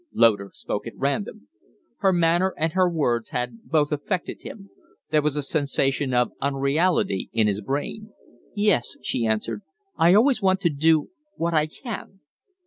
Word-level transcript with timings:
Loder 0.13 0.49
spoke 0.55 0.87
at 0.87 0.97
random. 0.97 1.47
Her 1.97 2.11
manner 2.11 2.55
and 2.57 2.73
her 2.73 2.89
words 2.89 3.29
had 3.29 3.59
both 3.69 3.91
affected 3.91 4.41
him. 4.41 4.71
There 5.11 5.21
was 5.21 5.35
a 5.35 5.43
sensation 5.43 6.11
of 6.11 6.31
unreality 6.41 7.29
in 7.33 7.45
his 7.45 7.61
brain. 7.61 8.11
"Yes," 8.55 8.97
she 9.03 9.27
answered. 9.27 9.61
"I 9.97 10.15
always 10.15 10.41
want 10.41 10.59
to 10.61 10.71
do 10.71 11.11
what 11.35 11.53
I 11.53 11.67
can." 11.67 12.19